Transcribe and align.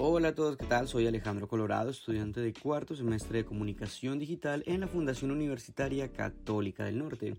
Hola 0.00 0.28
a 0.28 0.34
todos, 0.34 0.56
¿qué 0.56 0.64
tal? 0.64 0.86
Soy 0.86 1.08
Alejandro 1.08 1.48
Colorado, 1.48 1.90
estudiante 1.90 2.40
de 2.40 2.52
cuarto 2.52 2.94
semestre 2.94 3.38
de 3.38 3.44
Comunicación 3.44 4.20
Digital 4.20 4.62
en 4.66 4.78
la 4.78 4.86
Fundación 4.86 5.32
Universitaria 5.32 6.12
Católica 6.12 6.84
del 6.84 7.00
Norte. 7.00 7.34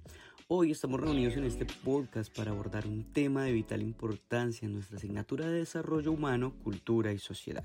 Hoy 0.49 0.71
estamos 0.71 0.99
reunidos 0.99 1.37
en 1.37 1.45
este 1.45 1.65
podcast 1.65 2.35
para 2.35 2.51
abordar 2.51 2.85
un 2.85 3.13
tema 3.13 3.45
de 3.45 3.53
vital 3.53 3.81
importancia 3.81 4.65
en 4.65 4.73
nuestra 4.73 4.97
asignatura 4.97 5.47
de 5.47 5.59
Desarrollo 5.59 6.11
Humano, 6.11 6.53
Cultura 6.61 7.13
y 7.13 7.17
Sociedad. 7.17 7.63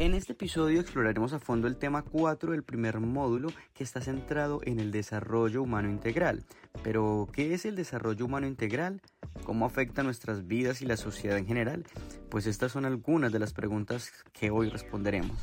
En 0.00 0.14
este 0.14 0.32
episodio 0.32 0.80
exploraremos 0.80 1.34
a 1.34 1.38
fondo 1.38 1.68
el 1.68 1.76
tema 1.76 2.00
4 2.00 2.52
del 2.52 2.62
primer 2.62 3.00
módulo 3.00 3.50
que 3.74 3.84
está 3.84 4.00
centrado 4.00 4.62
en 4.64 4.80
el 4.80 4.92
desarrollo 4.92 5.62
humano 5.62 5.90
integral. 5.90 6.42
Pero, 6.82 7.28
¿qué 7.34 7.52
es 7.52 7.66
el 7.66 7.76
desarrollo 7.76 8.24
humano 8.24 8.46
integral? 8.46 9.02
¿Cómo 9.44 9.66
afecta 9.66 10.02
nuestras 10.02 10.46
vidas 10.46 10.80
y 10.80 10.86
la 10.86 10.96
sociedad 10.96 11.36
en 11.36 11.46
general? 11.46 11.84
Pues 12.30 12.46
estas 12.46 12.72
son 12.72 12.86
algunas 12.86 13.30
de 13.30 13.40
las 13.40 13.52
preguntas 13.52 14.10
que 14.32 14.50
hoy 14.50 14.70
responderemos. 14.70 15.36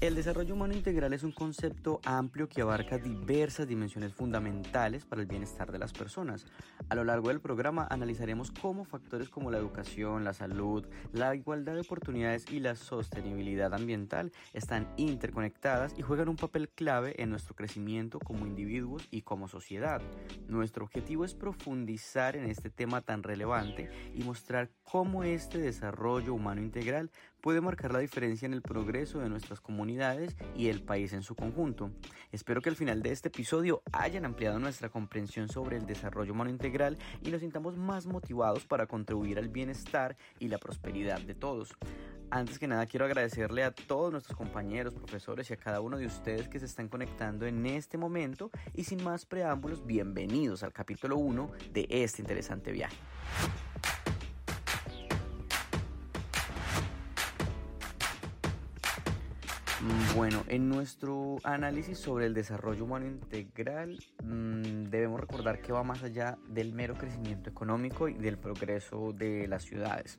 El 0.00 0.14
desarrollo 0.14 0.54
humano 0.54 0.74
integral 0.74 1.12
es 1.12 1.24
un 1.24 1.32
concepto 1.32 2.00
amplio 2.04 2.48
que 2.48 2.62
abarca 2.62 2.98
diversas 2.98 3.66
dimensiones 3.66 4.14
fundamentales 4.14 5.04
para 5.04 5.22
el 5.22 5.26
bienestar 5.26 5.72
de 5.72 5.80
las 5.80 5.92
personas. 5.92 6.46
A 6.88 6.94
lo 6.94 7.02
largo 7.02 7.30
del 7.30 7.40
programa 7.40 7.84
analizaremos 7.90 8.52
cómo 8.52 8.84
factores 8.84 9.28
como 9.28 9.50
la 9.50 9.58
educación, 9.58 10.22
la 10.22 10.34
salud, 10.34 10.86
la 11.12 11.34
igualdad 11.34 11.74
de 11.74 11.80
oportunidades 11.80 12.44
y 12.48 12.60
la 12.60 12.76
sostenibilidad 12.76 13.74
ambiental 13.74 14.30
están 14.52 14.86
interconectadas 14.98 15.98
y 15.98 16.02
juegan 16.02 16.28
un 16.28 16.36
papel 16.36 16.68
clave 16.68 17.20
en 17.20 17.30
nuestro 17.30 17.56
crecimiento 17.56 18.20
como 18.20 18.46
individuos 18.46 19.08
y 19.10 19.22
como 19.22 19.48
sociedad. 19.48 20.00
Nuestro 20.46 20.84
objetivo 20.84 21.24
es 21.24 21.34
profundizar 21.34 22.36
en 22.36 22.44
este 22.44 22.70
tema 22.70 23.00
tan 23.00 23.24
relevante 23.24 23.90
y 24.14 24.22
mostrar 24.22 24.70
cómo 24.84 25.24
este 25.24 25.58
desarrollo 25.58 26.34
humano 26.34 26.60
integral 26.60 27.10
puede 27.40 27.60
marcar 27.60 27.92
la 27.92 28.00
diferencia 28.00 28.46
en 28.46 28.54
el 28.54 28.62
progreso 28.62 29.20
de 29.20 29.28
nuestras 29.28 29.60
comunidades 29.60 30.36
y 30.56 30.68
el 30.68 30.82
país 30.82 31.12
en 31.12 31.22
su 31.22 31.34
conjunto. 31.34 31.90
Espero 32.32 32.60
que 32.60 32.68
al 32.68 32.76
final 32.76 33.02
de 33.02 33.12
este 33.12 33.28
episodio 33.28 33.82
hayan 33.92 34.24
ampliado 34.24 34.58
nuestra 34.58 34.88
comprensión 34.88 35.48
sobre 35.48 35.76
el 35.76 35.86
desarrollo 35.86 36.32
humano 36.32 36.50
integral 36.50 36.98
y 37.22 37.30
nos 37.30 37.40
sintamos 37.40 37.76
más 37.76 38.06
motivados 38.06 38.64
para 38.64 38.86
contribuir 38.86 39.38
al 39.38 39.48
bienestar 39.48 40.16
y 40.38 40.48
la 40.48 40.58
prosperidad 40.58 41.20
de 41.20 41.34
todos. 41.34 41.74
Antes 42.30 42.58
que 42.58 42.68
nada 42.68 42.84
quiero 42.84 43.06
agradecerle 43.06 43.64
a 43.64 43.70
todos 43.70 44.12
nuestros 44.12 44.36
compañeros, 44.36 44.92
profesores 44.92 45.48
y 45.48 45.54
a 45.54 45.56
cada 45.56 45.80
uno 45.80 45.96
de 45.96 46.06
ustedes 46.06 46.48
que 46.48 46.60
se 46.60 46.66
están 46.66 46.88
conectando 46.88 47.46
en 47.46 47.64
este 47.64 47.96
momento 47.96 48.50
y 48.74 48.84
sin 48.84 49.02
más 49.02 49.24
preámbulos, 49.24 49.86
bienvenidos 49.86 50.62
al 50.62 50.74
capítulo 50.74 51.16
1 51.16 51.50
de 51.72 51.86
este 51.88 52.20
interesante 52.20 52.70
viaje. 52.70 52.96
Bueno, 60.14 60.44
en 60.48 60.68
nuestro 60.68 61.36
análisis 61.44 61.98
sobre 61.98 62.26
el 62.26 62.34
desarrollo 62.34 62.84
humano 62.84 63.06
integral 63.06 63.98
mm, 64.22 64.84
debemos 64.90 65.20
recordar 65.20 65.60
que 65.60 65.72
va 65.72 65.82
más 65.82 66.02
allá 66.02 66.38
del 66.48 66.72
mero 66.72 66.94
crecimiento 66.94 67.50
económico 67.50 68.08
y 68.08 68.14
del 68.14 68.38
progreso 68.38 69.12
de 69.12 69.46
las 69.46 69.64
ciudades. 69.64 70.18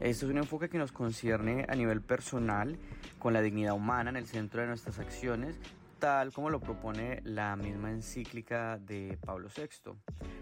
Esto 0.00 0.26
es 0.26 0.32
un 0.32 0.38
enfoque 0.38 0.68
que 0.68 0.78
nos 0.78 0.92
concierne 0.92 1.66
a 1.68 1.74
nivel 1.74 2.00
personal, 2.00 2.78
con 3.18 3.32
la 3.32 3.42
dignidad 3.42 3.74
humana 3.74 4.10
en 4.10 4.16
el 4.16 4.26
centro 4.26 4.62
de 4.62 4.68
nuestras 4.68 4.98
acciones, 4.98 5.58
tal 5.98 6.32
como 6.32 6.50
lo 6.50 6.60
propone 6.60 7.20
la 7.24 7.56
misma 7.56 7.90
encíclica 7.90 8.78
de 8.78 9.18
Pablo 9.24 9.48
VI. 9.54 9.92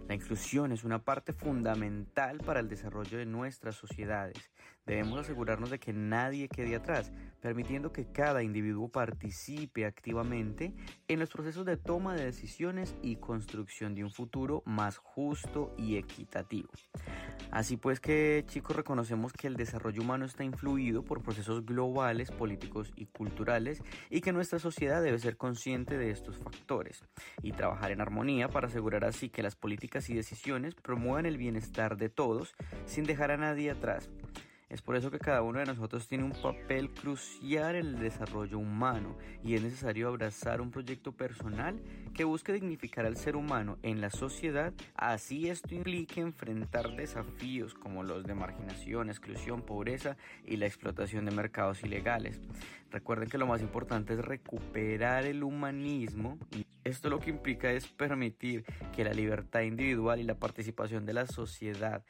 La 0.09 0.15
inclusión 0.15 0.72
es 0.72 0.84
una 0.84 0.99
parte 0.99 1.32
fundamental 1.32 2.38
para 2.38 2.61
el 2.61 2.69
desarrollo 2.69 3.19
de 3.19 3.27
nuestras 3.27 3.77
sociedades. 3.77 4.50
Debemos 4.87 5.21
asegurarnos 5.21 5.71
de 5.71 5.78
que 5.78 5.93
nadie 5.93 6.49
quede 6.49 6.75
atrás, 6.75 7.12
permitiendo 7.42 7.92
que 7.92 8.06
cada 8.06 8.42
individuo 8.44 8.88
participe 8.88 9.84
activamente 9.84 10.75
en 11.08 11.19
los 11.19 11.28
procesos 11.28 11.66
de 11.66 11.76
toma 11.76 12.14
de 12.14 12.25
decisiones 12.25 12.94
y 13.03 13.16
construcción 13.16 13.94
de 13.94 14.04
un 14.04 14.12
futuro 14.12 14.62
más 14.64 14.97
justo 14.97 15.75
y 15.76 15.97
equitativo. 15.97 16.70
Así 17.50 17.76
pues 17.76 17.98
que 18.00 18.44
chicos 18.47 18.76
reconocemos 18.76 19.32
que 19.32 19.48
el 19.48 19.56
desarrollo 19.56 20.02
humano 20.02 20.25
está 20.25 20.44
influido 20.44 21.04
por 21.04 21.22
procesos 21.22 21.66
globales, 21.66 22.31
políticos 22.31 22.92
y 22.94 23.06
culturales 23.06 23.82
y 24.08 24.20
que 24.20 24.32
nuestra 24.32 24.60
sociedad 24.60 25.02
debe 25.02 25.19
ser 25.19 25.36
consciente 25.36 25.98
de 25.98 26.10
estos 26.10 26.38
factores 26.38 27.02
y 27.42 27.52
trabajar 27.52 27.91
en 27.91 28.00
armonía 28.00 28.48
para 28.48 28.69
asegurar 28.69 29.04
así 29.04 29.28
que 29.28 29.42
las 29.42 29.56
políticas 29.56 30.08
y 30.08 30.14
decisiones 30.14 30.76
promuevan 30.76 31.26
el 31.26 31.38
bienestar 31.38 31.97
de 31.97 32.08
todos 32.08 32.54
sin 32.86 33.04
dejar 33.04 33.32
a 33.32 33.36
nadie 33.36 33.72
atrás. 33.72 34.08
Es 34.72 34.81
por 34.81 34.97
eso 34.97 35.10
que 35.10 35.19
cada 35.19 35.43
uno 35.43 35.59
de 35.59 35.66
nosotros 35.66 36.09
tiene 36.09 36.25
un 36.25 36.33
papel 36.33 36.88
crucial 36.94 37.75
en 37.75 37.87
el 37.88 37.99
desarrollo 37.99 38.59
humano 38.59 39.19
y 39.44 39.55
es 39.55 39.62
necesario 39.62 40.09
abrazar 40.09 40.62
un 40.62 40.71
proyecto 40.71 41.12
personal 41.12 41.78
que 42.15 42.25
busque 42.25 42.55
dignificar 42.55 43.05
al 43.05 43.19
ser 43.19 43.37
humano 43.37 43.77
en 43.82 44.00
la 44.00 44.09
sociedad, 44.09 44.72
así 44.94 45.50
esto 45.50 45.75
implique 45.75 46.22
enfrentar 46.22 46.97
desafíos 46.97 47.75
como 47.75 48.03
los 48.03 48.25
de 48.25 48.34
marginación, 48.34 49.11
exclusión, 49.11 49.61
pobreza 49.61 50.16
y 50.47 50.56
la 50.56 50.65
explotación 50.65 51.27
de 51.27 51.32
mercados 51.32 51.84
ilegales. 51.84 52.41
Recuerden 52.91 53.28
que 53.28 53.37
lo 53.37 53.47
más 53.47 53.61
importante 53.61 54.15
es 54.15 54.25
recuperar 54.25 55.27
el 55.27 55.43
humanismo 55.43 56.38
y 56.50 56.65
esto 56.84 57.09
lo 57.09 57.19
que 57.19 57.31
implica 57.31 57.70
es 57.70 57.87
permitir 57.87 58.65
que 58.94 59.04
la 59.04 59.12
libertad 59.12 59.62
individual 59.62 60.20
y 60.20 60.25
la 60.25 60.38
participación 60.38 61.06
de 61.06 61.15
la 61.15 61.26
sociedad 61.26 62.04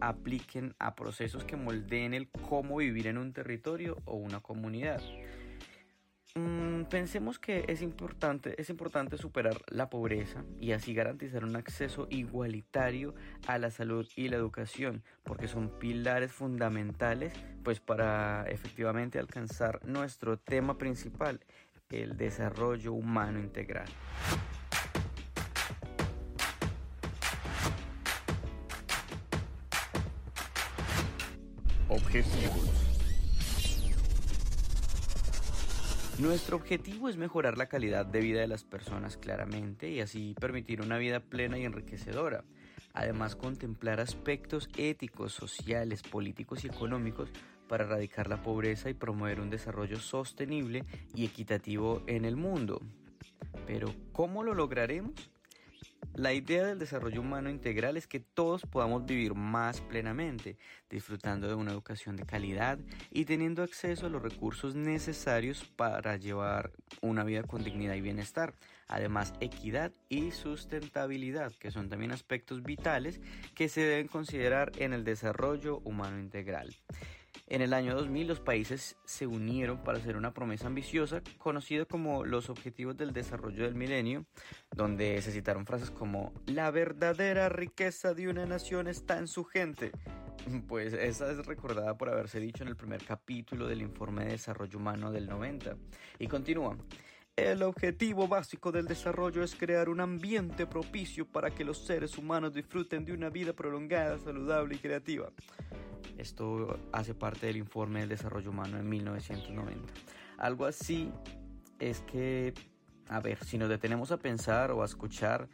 apliquen 0.00 0.74
a 0.78 0.94
procesos 0.94 1.44
que 1.44 1.56
moldeen 1.56 2.14
el 2.14 2.28
cómo 2.30 2.76
vivir 2.76 3.06
en 3.06 3.18
un 3.18 3.32
territorio 3.32 3.96
o 4.04 4.16
una 4.16 4.40
comunidad. 4.40 5.02
Mm, 6.36 6.84
pensemos 6.90 7.38
que 7.38 7.64
es 7.66 7.80
importante, 7.80 8.60
es 8.60 8.68
importante 8.68 9.16
superar 9.16 9.56
la 9.68 9.88
pobreza 9.88 10.44
y 10.60 10.72
así 10.72 10.92
garantizar 10.92 11.44
un 11.44 11.56
acceso 11.56 12.08
igualitario 12.10 13.14
a 13.46 13.56
la 13.56 13.70
salud 13.70 14.06
y 14.16 14.28
la 14.28 14.36
educación, 14.36 15.02
porque 15.22 15.48
son 15.48 15.78
pilares 15.78 16.32
fundamentales 16.32 17.32
pues 17.64 17.80
para 17.80 18.44
efectivamente 18.48 19.18
alcanzar 19.18 19.80
nuestro 19.86 20.38
tema 20.38 20.76
principal, 20.76 21.40
el 21.90 22.16
desarrollo 22.16 22.92
humano 22.92 23.38
integral. 23.38 23.86
Objetivos. 31.88 32.70
Nuestro 36.18 36.56
objetivo 36.56 37.08
es 37.08 37.16
mejorar 37.16 37.56
la 37.56 37.68
calidad 37.68 38.04
de 38.04 38.20
vida 38.20 38.40
de 38.40 38.48
las 38.48 38.64
personas 38.64 39.16
claramente 39.16 39.88
y 39.88 40.00
así 40.00 40.34
permitir 40.40 40.80
una 40.80 40.98
vida 40.98 41.20
plena 41.20 41.58
y 41.58 41.64
enriquecedora. 41.64 42.42
Además, 42.96 43.36
contemplar 43.36 44.00
aspectos 44.00 44.70
éticos, 44.78 45.34
sociales, 45.34 46.02
políticos 46.02 46.64
y 46.64 46.68
económicos 46.68 47.28
para 47.68 47.84
erradicar 47.84 48.26
la 48.26 48.42
pobreza 48.42 48.88
y 48.88 48.94
promover 48.94 49.38
un 49.38 49.50
desarrollo 49.50 50.00
sostenible 50.00 50.82
y 51.14 51.26
equitativo 51.26 52.02
en 52.06 52.24
el 52.24 52.36
mundo. 52.36 52.80
Pero, 53.66 53.94
¿cómo 54.12 54.42
lo 54.42 54.54
lograremos? 54.54 55.12
La 56.14 56.32
idea 56.32 56.64
del 56.64 56.78
desarrollo 56.78 57.20
humano 57.20 57.50
integral 57.50 57.98
es 57.98 58.06
que 58.06 58.20
todos 58.20 58.62
podamos 58.62 59.04
vivir 59.04 59.34
más 59.34 59.82
plenamente, 59.82 60.56
disfrutando 60.88 61.48
de 61.48 61.54
una 61.54 61.72
educación 61.72 62.16
de 62.16 62.24
calidad 62.24 62.78
y 63.10 63.26
teniendo 63.26 63.62
acceso 63.62 64.06
a 64.06 64.08
los 64.08 64.22
recursos 64.22 64.74
necesarios 64.74 65.66
para 65.76 66.16
llevar 66.16 66.72
una 67.02 67.24
vida 67.24 67.42
con 67.42 67.62
dignidad 67.62 67.94
y 67.94 68.00
bienestar. 68.00 68.54
Además, 68.88 69.34
equidad 69.40 69.92
y 70.08 70.30
sustentabilidad, 70.30 71.52
que 71.58 71.70
son 71.70 71.88
también 71.88 72.12
aspectos 72.12 72.62
vitales 72.62 73.20
que 73.54 73.68
se 73.68 73.82
deben 73.82 74.08
considerar 74.08 74.72
en 74.76 74.92
el 74.92 75.04
desarrollo 75.04 75.80
humano 75.84 76.18
integral. 76.18 76.74
En 77.48 77.62
el 77.62 77.74
año 77.74 77.94
2000 77.94 78.26
los 78.26 78.40
países 78.40 78.96
se 79.04 79.26
unieron 79.26 79.78
para 79.84 79.98
hacer 79.98 80.16
una 80.16 80.34
promesa 80.34 80.66
ambiciosa 80.66 81.22
conocida 81.38 81.84
como 81.84 82.24
los 82.24 82.50
Objetivos 82.50 82.96
del 82.96 83.12
Desarrollo 83.12 83.64
del 83.64 83.76
Milenio, 83.76 84.26
donde 84.74 85.22
se 85.22 85.30
citaron 85.30 85.64
frases 85.64 85.92
como 85.92 86.32
la 86.46 86.72
verdadera 86.72 87.48
riqueza 87.48 88.14
de 88.14 88.28
una 88.28 88.46
nación 88.46 88.88
está 88.88 89.18
en 89.18 89.28
su 89.28 89.44
gente. 89.44 89.92
Pues 90.68 90.92
esa 90.92 91.30
es 91.32 91.44
recordada 91.44 91.96
por 91.96 92.08
haberse 92.08 92.38
dicho 92.38 92.62
en 92.62 92.68
el 92.68 92.76
primer 92.76 93.02
capítulo 93.04 93.66
del 93.66 93.80
informe 93.80 94.24
de 94.24 94.32
desarrollo 94.32 94.78
humano 94.78 95.10
del 95.10 95.26
90. 95.26 95.76
Y 96.20 96.28
continúa. 96.28 96.76
El 97.36 97.62
objetivo 97.62 98.28
básico 98.28 98.72
del 98.72 98.86
desarrollo 98.86 99.42
es 99.42 99.54
crear 99.54 99.90
un 99.90 100.00
ambiente 100.00 100.66
propicio 100.66 101.26
para 101.26 101.50
que 101.50 101.66
los 101.66 101.84
seres 101.84 102.16
humanos 102.16 102.54
disfruten 102.54 103.04
de 103.04 103.12
una 103.12 103.28
vida 103.28 103.52
prolongada, 103.52 104.18
saludable 104.18 104.76
y 104.76 104.78
creativa. 104.78 105.30
Esto 106.16 106.80
hace 106.92 107.12
parte 107.12 107.44
del 107.44 107.58
informe 107.58 108.00
del 108.00 108.08
desarrollo 108.08 108.48
humano 108.48 108.78
en 108.78 108.88
1990. 108.88 109.92
Algo 110.38 110.64
así 110.64 111.12
es 111.78 112.00
que, 112.00 112.54
a 113.10 113.20
ver, 113.20 113.44
si 113.44 113.58
nos 113.58 113.68
detenemos 113.68 114.12
a 114.12 114.16
pensar 114.16 114.70
o 114.70 114.80
a 114.80 114.86
escuchar 114.86 115.46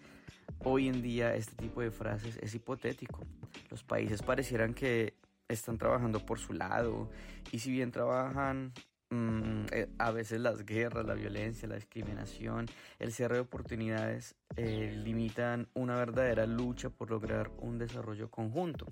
hoy 0.60 0.86
en 0.86 1.02
día 1.02 1.34
este 1.34 1.56
tipo 1.56 1.80
de 1.80 1.90
frases, 1.90 2.38
es 2.40 2.54
hipotético. 2.54 3.26
Los 3.70 3.82
países 3.82 4.22
parecieran 4.22 4.72
que 4.72 5.16
están 5.48 5.78
trabajando 5.78 6.24
por 6.24 6.38
su 6.38 6.52
lado 6.52 7.10
y 7.50 7.58
si 7.58 7.72
bien 7.72 7.90
trabajan 7.90 8.72
mm, 9.12 9.66
eh, 9.72 9.88
a 9.98 10.10
veces 10.10 10.40
las 10.40 10.64
guerras, 10.64 11.04
la 11.04 11.14
violencia, 11.14 11.68
la 11.68 11.76
discriminación, 11.76 12.66
el 12.98 13.12
cierre 13.12 13.36
de 13.36 13.40
oportunidades 13.42 14.34
eh, 14.56 15.00
limitan 15.04 15.68
una 15.74 15.96
verdadera 15.96 16.46
lucha 16.46 16.90
por 16.90 17.10
lograr 17.10 17.50
un 17.58 17.78
desarrollo 17.78 18.30
conjunto. 18.30 18.86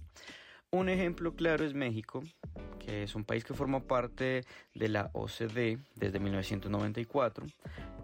Un 0.73 0.89
ejemplo 0.89 1.35
claro 1.35 1.65
es 1.65 1.75
México, 1.75 2.23
que 2.79 3.03
es 3.03 3.17
un 3.17 3.25
país 3.25 3.45
que 3.45 3.55
forma 3.55 3.81
parte 3.81 4.45
de 4.73 4.89
la 4.89 5.11
OCDE 5.15 5.79
desde 5.97 6.21
1994, 6.21 7.47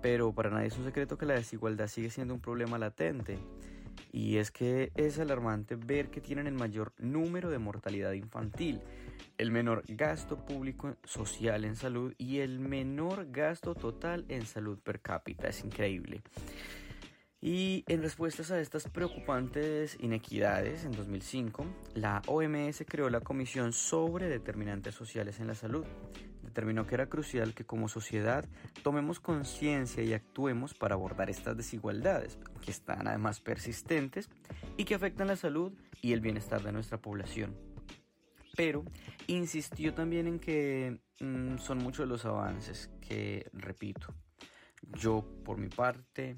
pero 0.02 0.32
para 0.32 0.50
nadie 0.50 0.66
es 0.66 0.76
un 0.76 0.84
secreto 0.84 1.16
que 1.16 1.26
la 1.26 1.34
desigualdad 1.34 1.86
sigue 1.86 2.10
siendo 2.10 2.34
un 2.34 2.40
problema 2.40 2.76
latente. 2.76 3.38
Y 4.10 4.38
es 4.38 4.50
que 4.50 4.90
es 4.96 5.20
alarmante 5.20 5.76
ver 5.76 6.10
que 6.10 6.20
tienen 6.20 6.48
el 6.48 6.54
mayor 6.54 6.92
número 6.98 7.50
de 7.50 7.58
mortalidad 7.58 8.12
infantil, 8.12 8.80
el 9.38 9.50
menor 9.50 9.84
gasto 9.88 10.44
público 10.44 10.96
social 11.04 11.64
en 11.64 11.76
salud 11.76 12.14
y 12.18 12.38
el 12.38 12.58
menor 12.58 13.30
gasto 13.30 13.74
total 13.74 14.24
en 14.28 14.46
salud 14.46 14.78
per 14.78 15.00
cápita. 15.00 15.48
Es 15.48 15.64
increíble. 15.64 16.22
Y 17.40 17.84
en 17.86 18.02
respuestas 18.02 18.50
a 18.50 18.60
estas 18.60 18.88
preocupantes 18.88 19.96
inequidades, 20.00 20.84
en 20.84 20.92
2005, 20.92 21.66
la 21.94 22.22
OMS 22.26 22.84
creó 22.88 23.10
la 23.10 23.20
Comisión 23.20 23.72
sobre 23.72 24.28
Determinantes 24.28 24.94
Sociales 24.94 25.38
en 25.38 25.46
la 25.46 25.54
Salud. 25.54 25.84
Determinó 26.42 26.86
que 26.86 26.94
era 26.94 27.08
crucial 27.08 27.54
que 27.54 27.66
como 27.66 27.88
sociedad 27.88 28.46
tomemos 28.82 29.20
conciencia 29.20 30.02
y 30.02 30.14
actuemos 30.14 30.72
para 30.72 30.94
abordar 30.94 31.28
estas 31.28 31.56
desigualdades, 31.56 32.38
que 32.62 32.70
están 32.70 33.06
además 33.06 33.40
persistentes 33.40 34.30
y 34.78 34.84
que 34.84 34.94
afectan 34.94 35.28
la 35.28 35.36
salud 35.36 35.72
y 36.00 36.14
el 36.14 36.20
bienestar 36.20 36.62
de 36.62 36.72
nuestra 36.72 36.98
población. 36.98 37.65
Pero 38.56 38.84
insistió 39.26 39.94
también 39.94 40.26
en 40.26 40.38
que 40.38 40.98
mm, 41.20 41.58
son 41.58 41.78
muchos 41.78 42.08
los 42.08 42.24
avances 42.24 42.90
que, 43.00 43.48
repito, 43.52 44.14
yo 44.98 45.24
por 45.44 45.58
mi 45.58 45.68
parte 45.68 46.36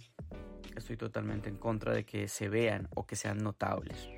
estoy 0.77 0.97
totalmente 0.97 1.49
en 1.49 1.57
contra 1.57 1.93
de 1.93 2.05
que 2.05 2.29
se 2.29 2.49
vean 2.49 2.89
o 2.95 3.07
que 3.07 3.17
sean 3.17 3.39
notables. 3.39 4.09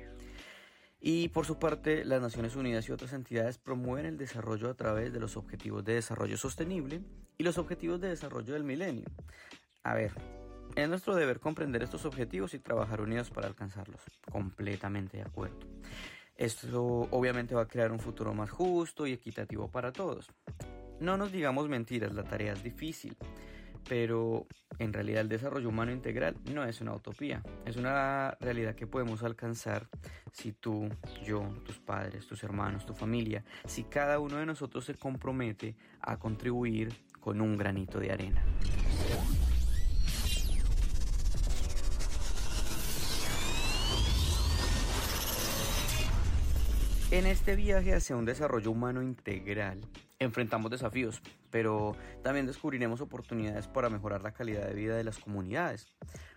Y 0.99 1.29
por 1.29 1.45
su 1.45 1.57
parte, 1.57 2.05
las 2.05 2.21
Naciones 2.21 2.55
Unidas 2.55 2.87
y 2.87 2.91
otras 2.91 3.13
entidades 3.13 3.57
promueven 3.57 4.05
el 4.05 4.17
desarrollo 4.17 4.69
a 4.69 4.75
través 4.75 5.11
de 5.11 5.19
los 5.19 5.35
Objetivos 5.35 5.83
de 5.83 5.95
Desarrollo 5.95 6.37
Sostenible 6.37 7.01
y 7.39 7.43
los 7.43 7.57
Objetivos 7.57 7.99
de 8.01 8.09
Desarrollo 8.09 8.53
del 8.53 8.63
Milenio. 8.63 9.07
A 9.83 9.95
ver, 9.95 10.11
es 10.75 10.87
nuestro 10.87 11.15
deber 11.15 11.39
comprender 11.39 11.81
estos 11.81 12.05
objetivos 12.05 12.53
y 12.53 12.59
trabajar 12.59 13.01
unidos 13.01 13.31
para 13.31 13.47
alcanzarlos. 13.47 14.01
Completamente 14.31 15.17
de 15.17 15.23
acuerdo. 15.23 15.57
Esto 16.41 17.07
obviamente 17.11 17.53
va 17.53 17.61
a 17.61 17.67
crear 17.67 17.91
un 17.91 17.99
futuro 17.99 18.33
más 18.33 18.49
justo 18.49 19.05
y 19.05 19.13
equitativo 19.13 19.69
para 19.69 19.91
todos. 19.91 20.27
No 20.99 21.15
nos 21.17 21.31
digamos 21.31 21.69
mentiras, 21.69 22.13
la 22.13 22.23
tarea 22.23 22.53
es 22.53 22.63
difícil 22.63 23.15
pero 23.87 24.47
en 24.79 24.93
realidad 24.93 25.21
el 25.21 25.29
desarrollo 25.29 25.69
humano 25.69 25.91
integral 25.91 26.35
no 26.53 26.63
es 26.63 26.81
una 26.81 26.93
utopía, 26.93 27.41
es 27.65 27.75
una 27.75 28.37
realidad 28.39 28.75
que 28.75 28.87
podemos 28.87 29.23
alcanzar 29.23 29.87
si 30.31 30.53
tú, 30.53 30.89
yo, 31.25 31.41
tus 31.65 31.79
padres, 31.79 32.25
tus 32.27 32.43
hermanos, 32.43 32.85
tu 32.85 32.93
familia, 32.93 33.43
si 33.65 33.83
cada 33.83 34.19
uno 34.19 34.37
de 34.37 34.45
nosotros 34.45 34.85
se 34.85 34.95
compromete 34.95 35.75
a 35.99 36.17
contribuir 36.17 36.93
con 37.19 37.41
un 37.41 37.57
granito 37.57 37.99
de 37.99 38.11
arena. 38.11 38.43
En 47.11 47.25
este 47.25 47.57
viaje 47.57 47.93
hacia 47.93 48.15
un 48.15 48.23
desarrollo 48.23 48.71
humano 48.71 49.01
integral, 49.01 49.81
enfrentamos 50.17 50.71
desafíos, 50.71 51.21
pero 51.49 51.97
también 52.23 52.45
descubriremos 52.45 53.01
oportunidades 53.01 53.67
para 53.67 53.89
mejorar 53.89 54.21
la 54.21 54.31
calidad 54.31 54.65
de 54.65 54.73
vida 54.73 54.95
de 54.95 55.03
las 55.03 55.19
comunidades. 55.19 55.87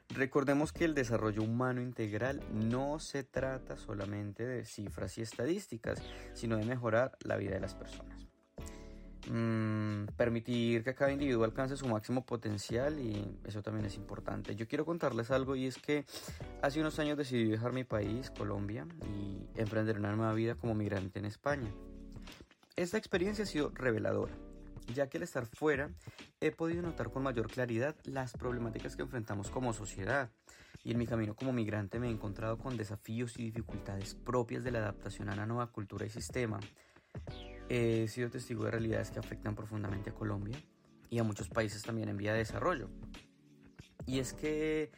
Recordemos 0.09 0.73
que 0.73 0.85
el 0.85 0.97
desarrollo 0.97 1.45
humano 1.45 1.81
integral 1.81 2.43
no 2.53 2.99
se 2.99 3.23
trata 3.23 3.77
solamente 3.77 4.45
de 4.45 4.65
cifras 4.65 5.17
y 5.17 5.23
estadísticas, 5.23 6.03
sino 6.33 6.57
de 6.57 6.65
mejorar 6.65 7.17
la 7.21 7.37
vida 7.37 7.55
de 7.55 7.61
las 7.61 7.77
personas. 7.77 8.34
Mm, 9.31 10.07
permitir 10.17 10.85
que 10.85 10.95
cada 10.95 11.11
individuo 11.11 11.45
alcance 11.45 11.77
su 11.77 11.87
máximo 11.87 12.27
potencial 12.27 13.01
y 13.01 13.39
eso 13.45 13.63
también 13.63 13.87
es 13.87 13.97
importante. 13.97 14.55
Yo 14.55 14.69
quiero 14.69 14.85
contarles 14.85 15.31
algo 15.31 15.57
y 15.57 15.67
es 15.67 15.79
que 15.79 16.05
hace 16.63 16.81
unos 16.81 16.99
años 16.99 17.17
decidí 17.17 17.49
dejar 17.49 17.73
mi 17.73 17.85
país, 17.85 18.31
Colombia, 18.31 18.87
y 19.07 19.49
emprender 19.59 19.99
una 19.99 20.15
nueva 20.15 20.35
vida 20.35 20.57
como 20.57 20.75
migrante 20.75 21.19
en 21.19 21.25
España. 21.25 21.71
Esta 22.77 22.99
experiencia 22.99 23.45
ha 23.45 23.47
sido 23.47 23.71
reveladora, 23.71 24.35
ya 24.93 25.09
que 25.09 25.17
al 25.17 25.23
estar 25.23 25.47
fuera 25.47 25.91
he 26.41 26.51
podido 26.51 26.83
notar 26.83 27.11
con 27.11 27.23
mayor 27.23 27.49
claridad 27.49 27.97
las 28.05 28.33
problemáticas 28.33 28.95
que 28.95 29.03
enfrentamos 29.03 29.49
como 29.49 29.73
sociedad 29.73 30.31
y 30.83 30.91
en 30.91 30.99
mi 30.99 31.07
camino 31.07 31.35
como 31.35 31.53
migrante 31.53 31.99
me 31.99 32.09
he 32.09 32.11
encontrado 32.11 32.59
con 32.59 32.77
desafíos 32.77 33.39
y 33.39 33.45
dificultades 33.45 34.15
propias 34.15 34.65
de 34.65 34.73
la 34.73 34.81
adaptación 34.81 35.31
a 35.31 35.37
la 35.37 35.47
nueva 35.47 35.69
cultura 35.69 36.05
y 36.05 36.11
sistema 36.11 36.61
he 37.69 38.09
sido 38.09 38.31
testigo 38.31 38.65
de 38.65 38.71
realidades 38.71 39.11
que 39.11 39.19
afectan 39.19 39.55
profundamente 39.55 40.11
a 40.11 40.15
Colombia 40.15 40.57
y 41.11 41.19
a 41.19 41.25
muchos 41.25 41.49
países 41.49 41.83
también 41.83 42.09
en 42.09 42.17
vía 42.17 42.33
de 42.33 42.39
desarrollo. 42.39 42.89
Y 44.07 44.19
es 44.19 44.33
que 44.33 44.91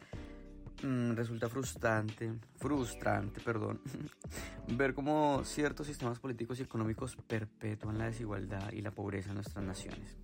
mm, 0.83 1.13
resulta 1.13 1.49
frustrante, 1.49 2.33
frustrante, 2.57 3.39
perdón, 3.41 3.81
ver 4.67 4.93
cómo 4.93 5.43
ciertos 5.45 5.87
sistemas 5.87 6.19
políticos 6.19 6.59
y 6.59 6.63
económicos 6.63 7.15
perpetúan 7.27 7.97
la 7.97 8.05
desigualdad 8.05 8.71
y 8.71 8.81
la 8.81 8.91
pobreza 8.91 9.29
en 9.29 9.35
nuestras 9.35 9.63
naciones. 9.63 10.17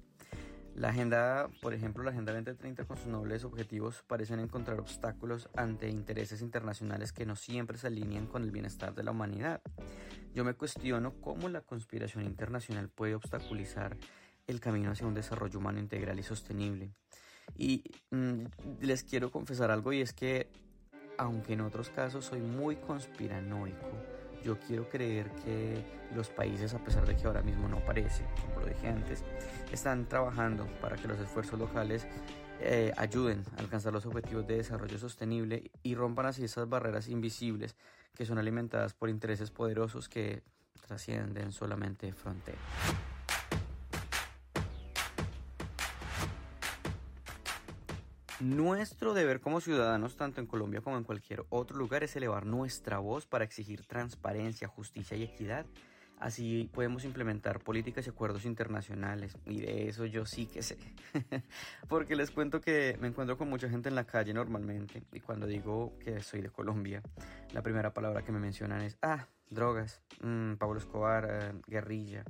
La 0.75 0.89
agenda, 0.89 1.49
por 1.61 1.75
ejemplo, 1.75 2.03
la 2.03 2.09
Agenda 2.09 2.33
2030 2.33 2.85
con 2.85 2.97
sus 2.97 3.05
nobles 3.05 3.43
objetivos 3.43 4.03
parecen 4.07 4.39
encontrar 4.39 4.79
obstáculos 4.79 5.47
ante 5.55 5.87
intereses 5.87 6.41
internacionales 6.41 7.13
que 7.13 7.27
no 7.27 7.35
siempre 7.35 7.77
se 7.77 7.87
alinean 7.87 8.25
con 8.25 8.43
el 8.43 8.49
bienestar 8.49 8.95
de 8.95 9.03
la 9.03 9.11
humanidad. 9.11 9.61
Yo 10.33 10.43
me 10.43 10.55
cuestiono 10.55 11.13
cómo 11.21 11.47
la 11.47 11.61
conspiración 11.61 12.23
internacional 12.23 12.89
puede 12.89 13.15
obstaculizar 13.15 13.97
el 14.47 14.59
camino 14.59 14.91
hacia 14.91 15.07
un 15.07 15.13
desarrollo 15.13 15.59
humano 15.59 15.79
integral 15.79 16.19
y 16.19 16.23
sostenible. 16.23 16.91
Y 17.55 17.83
mm, 18.09 18.45
les 18.81 19.03
quiero 19.03 19.31
confesar 19.31 19.69
algo 19.69 19.93
y 19.93 20.01
es 20.01 20.13
que, 20.13 20.49
aunque 21.17 21.53
en 21.53 21.61
otros 21.61 21.89
casos 21.89 22.25
soy 22.25 22.41
muy 22.41 22.77
conspiranoico, 22.77 23.91
yo 24.43 24.59
quiero 24.59 24.89
creer 24.89 25.31
que 25.45 25.83
los 26.15 26.29
países, 26.29 26.73
a 26.73 26.83
pesar 26.83 27.05
de 27.05 27.15
que 27.15 27.25
ahora 27.25 27.41
mismo 27.43 27.67
no 27.67 27.79
parece, 27.85 28.25
como 28.41 28.61
lo 28.61 28.67
dije 28.67 28.87
antes, 28.87 29.23
están 29.71 30.09
trabajando 30.09 30.65
para 30.81 30.97
que 30.97 31.07
los 31.07 31.19
esfuerzos 31.19 31.59
locales 31.59 32.07
eh, 32.59 32.91
ayuden 32.97 33.43
a 33.55 33.61
alcanzar 33.61 33.93
los 33.93 34.05
objetivos 34.05 34.45
de 34.47 34.57
desarrollo 34.57 34.97
sostenible 34.97 35.71
y 35.81 35.95
rompan 35.95 36.25
así 36.25 36.43
esas 36.43 36.67
barreras 36.67 37.07
invisibles 37.07 37.75
que 38.15 38.25
son 38.25 38.37
alimentadas 38.37 38.93
por 38.93 39.09
intereses 39.09 39.51
poderosos 39.51 40.07
que 40.07 40.43
trascienden 40.85 41.51
solamente 41.51 42.13
fronteras. 42.13 42.61
Nuestro 48.39 49.13
deber 49.13 49.39
como 49.39 49.61
ciudadanos, 49.61 50.17
tanto 50.17 50.41
en 50.41 50.47
Colombia 50.47 50.81
como 50.81 50.97
en 50.97 51.05
cualquier 51.05 51.45
otro 51.49 51.77
lugar, 51.77 52.03
es 52.03 52.15
elevar 52.17 52.45
nuestra 52.45 52.99
voz 52.99 53.25
para 53.25 53.45
exigir 53.45 53.85
transparencia, 53.85 54.67
justicia 54.67 55.15
y 55.15 55.23
equidad. 55.23 55.65
Así 56.23 56.69
podemos 56.73 57.03
implementar 57.03 57.59
políticas 57.59 58.07
y 58.07 58.09
acuerdos 58.09 58.45
internacionales. 58.45 59.35
Y 59.45 59.59
de 59.59 59.89
eso 59.89 60.05
yo 60.05 60.25
sí 60.25 60.45
que 60.45 60.63
sé. 60.63 60.77
Porque 61.89 62.15
les 62.15 62.31
cuento 62.31 62.61
que 62.61 62.97
me 63.01 63.09
encuentro 63.09 63.37
con 63.37 63.49
mucha 63.49 63.67
gente 63.67 63.89
en 63.89 63.95
la 63.95 64.05
calle 64.05 64.33
normalmente. 64.33 65.03
Y 65.11 65.19
cuando 65.19 65.45
digo 65.47 65.99
que 65.99 66.21
soy 66.21 66.39
de 66.39 66.49
Colombia, 66.49 67.03
la 67.51 67.61
primera 67.61 67.93
palabra 67.93 68.21
que 68.21 68.31
me 68.31 68.39
mencionan 68.39 68.83
es, 68.83 68.97
ah, 69.01 69.27
drogas, 69.49 70.01
mm, 70.21 70.53
Pablo 70.53 70.79
Escobar, 70.79 71.27
eh, 71.29 71.61
guerrilla. 71.67 72.23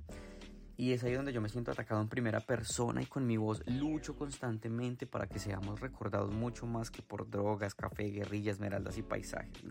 Y 0.76 0.94
es 0.94 1.04
ahí 1.04 1.14
donde 1.14 1.32
yo 1.32 1.40
me 1.40 1.50
siento 1.50 1.70
atacado 1.70 2.02
en 2.02 2.10
primera 2.10 2.40
persona 2.40 3.00
y 3.00 3.06
con 3.06 3.28
mi 3.28 3.38
voz 3.38 3.62
lucho 3.68 4.16
constantemente 4.16 5.06
para 5.06 5.28
que 5.28 5.38
seamos 5.38 5.82
recordados 5.82 6.34
mucho 6.34 6.66
más 6.66 6.90
que 6.90 7.04
por 7.04 7.30
drogas, 7.30 7.76
café, 7.76 8.06
guerrillas, 8.06 8.56
esmeraldas 8.56 8.98
y 8.98 9.04
paisajes. 9.04 9.64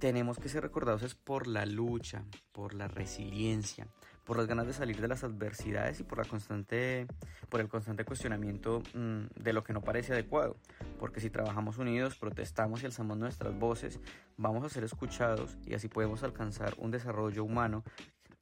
Tenemos 0.00 0.38
que 0.38 0.48
ser 0.48 0.62
recordados 0.62 1.02
es 1.02 1.14
por 1.14 1.46
la 1.46 1.66
lucha, 1.66 2.24
por 2.52 2.74
la 2.74 2.88
resiliencia, 2.88 3.86
por 4.24 4.38
las 4.38 4.46
ganas 4.46 4.66
de 4.66 4.72
salir 4.72 5.00
de 5.00 5.06
las 5.06 5.22
adversidades 5.22 6.00
y 6.00 6.02
por 6.04 6.18
la 6.18 6.24
constante 6.24 7.06
por 7.50 7.60
el 7.60 7.68
constante 7.68 8.04
cuestionamiento 8.04 8.82
mm, 8.94 9.26
de 9.36 9.52
lo 9.52 9.62
que 9.62 9.72
no 9.72 9.82
parece 9.82 10.14
adecuado, 10.14 10.56
porque 10.98 11.20
si 11.20 11.30
trabajamos 11.30 11.78
unidos, 11.78 12.16
protestamos 12.16 12.82
y 12.82 12.86
alzamos 12.86 13.18
nuestras 13.18 13.56
voces, 13.58 14.00
vamos 14.36 14.64
a 14.64 14.70
ser 14.70 14.84
escuchados 14.84 15.58
y 15.66 15.74
así 15.74 15.88
podemos 15.88 16.22
alcanzar 16.22 16.74
un 16.78 16.90
desarrollo 16.90 17.44
humano 17.44 17.84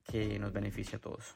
que 0.04 0.38
nos 0.38 0.52
beneficie 0.52 0.96
a 0.96 1.00
todos. 1.00 1.34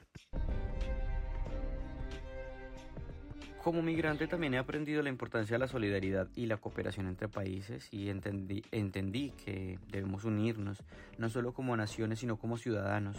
Como 3.62 3.80
migrante 3.80 4.26
también 4.26 4.54
he 4.54 4.58
aprendido 4.58 5.02
la 5.02 5.08
importancia 5.08 5.54
de 5.54 5.60
la 5.60 5.68
solidaridad 5.68 6.28
y 6.34 6.46
la 6.46 6.56
cooperación 6.56 7.06
entre 7.06 7.28
países 7.28 7.88
y 7.92 8.08
entendí, 8.08 9.30
que 9.44 9.78
debemos 9.88 10.24
unirnos, 10.24 10.82
no 11.16 11.28
solo 11.28 11.52
como 11.52 11.76
naciones, 11.76 12.18
sino 12.18 12.38
como 12.38 12.56
ciudadanos, 12.56 13.16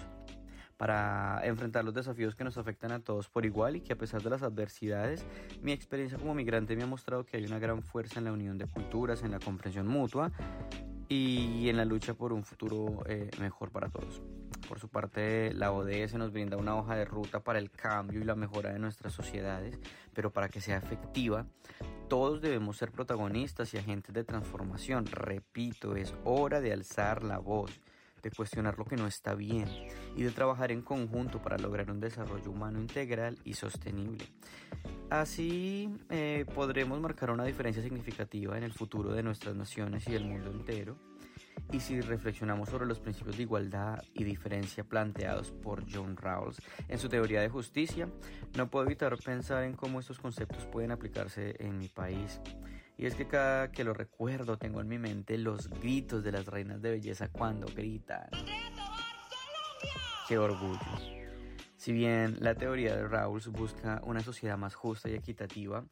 para 0.75 1.39
enfrentar 1.45 1.85
los 1.85 1.93
desafíos 1.93 2.35
que 2.35 2.43
nos 2.43 2.57
afectan 2.57 2.91
a 2.91 2.99
todos 2.99 3.29
por 3.29 3.45
igual 3.45 3.77
y 3.77 3.81
que 3.81 3.93
a 3.93 3.97
pesar 3.97 4.21
de 4.21 4.31
las 4.31 4.43
adversidades, 4.43 5.25
mi 5.61 5.71
experiencia 5.71 6.17
como 6.17 6.35
migrante 6.35 6.75
me 6.75 6.83
ha 6.83 6.87
mostrado 6.87 7.25
que 7.25 7.37
hay 7.37 7.45
una 7.45 7.59
gran 7.59 7.81
fuerza 7.81 8.19
en 8.19 8.25
la 8.25 8.33
unión 8.33 8.57
de 8.57 8.65
culturas, 8.65 9.23
en 9.23 9.31
la 9.31 9.39
comprensión 9.39 9.87
mutua 9.87 10.29
y 11.07 11.69
en 11.69 11.77
la 11.77 11.85
lucha 11.85 12.15
por 12.15 12.33
un 12.33 12.43
futuro 12.43 13.01
eh, 13.07 13.31
mejor 13.39 13.71
para 13.71 13.87
todos. 13.87 14.21
Por 14.67 14.79
su 14.79 14.87
parte, 14.87 15.53
la 15.53 15.71
ODS 15.71 16.13
nos 16.15 16.31
brinda 16.31 16.57
una 16.57 16.75
hoja 16.75 16.95
de 16.95 17.05
ruta 17.05 17.41
para 17.41 17.59
el 17.59 17.69
cambio 17.69 18.21
y 18.21 18.23
la 18.23 18.35
mejora 18.35 18.71
de 18.71 18.79
nuestras 18.79 19.13
sociedades, 19.13 19.77
pero 20.13 20.31
para 20.31 20.49
que 20.49 20.61
sea 20.61 20.77
efectiva, 20.77 21.45
todos 22.07 22.41
debemos 22.41 22.77
ser 22.77 22.91
protagonistas 22.91 23.73
y 23.73 23.77
agentes 23.77 24.13
de 24.13 24.23
transformación. 24.23 25.05
Repito, 25.05 25.95
es 25.95 26.13
hora 26.23 26.61
de 26.61 26.73
alzar 26.73 27.23
la 27.23 27.39
voz, 27.39 27.71
de 28.21 28.31
cuestionar 28.31 28.77
lo 28.77 28.85
que 28.85 28.95
no 28.95 29.05
está 29.05 29.35
bien 29.35 29.67
y 30.15 30.23
de 30.23 30.31
trabajar 30.31 30.71
en 30.71 30.81
conjunto 30.81 31.41
para 31.41 31.57
lograr 31.57 31.91
un 31.91 31.99
desarrollo 31.99 32.49
humano 32.49 32.79
integral 32.79 33.37
y 33.43 33.53
sostenible. 33.55 34.25
Así 35.09 35.89
eh, 36.09 36.45
podremos 36.55 36.99
marcar 36.99 37.31
una 37.31 37.43
diferencia 37.43 37.83
significativa 37.83 38.57
en 38.57 38.63
el 38.63 38.73
futuro 38.73 39.11
de 39.11 39.23
nuestras 39.23 39.55
naciones 39.55 40.07
y 40.07 40.13
del 40.13 40.25
mundo 40.25 40.51
entero 40.51 41.12
y 41.71 41.79
si 41.79 42.01
reflexionamos 42.01 42.69
sobre 42.69 42.85
los 42.85 42.99
principios 42.99 43.37
de 43.37 43.43
igualdad 43.43 44.03
y 44.13 44.23
diferencia 44.23 44.83
planteados 44.83 45.51
por 45.51 45.83
John 45.91 46.15
Rawls 46.17 46.61
en 46.87 46.99
su 46.99 47.09
teoría 47.09 47.41
de 47.41 47.49
justicia, 47.49 48.09
no 48.55 48.69
puedo 48.69 48.85
evitar 48.85 49.17
pensar 49.17 49.63
en 49.63 49.73
cómo 49.73 49.99
estos 49.99 50.19
conceptos 50.19 50.65
pueden 50.65 50.91
aplicarse 50.91 51.55
en 51.59 51.77
mi 51.77 51.87
país. 51.87 52.39
Y 52.95 53.07
es 53.07 53.15
que 53.15 53.27
cada 53.27 53.71
que 53.71 53.83
lo 53.83 53.93
recuerdo 53.93 54.57
tengo 54.57 54.81
en 54.81 54.87
mi 54.87 54.99
mente 54.99 55.37
los 55.37 55.67
gritos 55.69 56.23
de 56.23 56.31
las 56.31 56.45
reinas 56.45 56.81
de 56.81 56.91
belleza 56.91 57.29
cuando 57.29 57.65
gritan. 57.73 58.29
¡Qué 60.27 60.37
orgullo! 60.37 60.79
Si 61.75 61.91
bien 61.91 62.37
la 62.39 62.55
teoría 62.55 62.95
de 62.95 63.05
Rawls 63.07 63.49
busca 63.49 63.99
una 64.05 64.21
sociedad 64.21 64.57
más 64.57 64.73
justa 64.73 65.09
y 65.09 65.15
equitativa, 65.15 65.83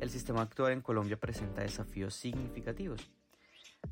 el 0.00 0.10
sistema 0.10 0.42
actual 0.42 0.72
en 0.72 0.82
Colombia 0.82 1.18
presenta 1.18 1.62
desafíos 1.62 2.14
significativos. 2.14 3.10